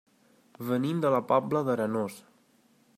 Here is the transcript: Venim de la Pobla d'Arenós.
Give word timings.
Venim 0.69 1.03
de 1.05 1.11
la 1.17 1.21
Pobla 1.33 1.65
d'Arenós. 1.69 2.19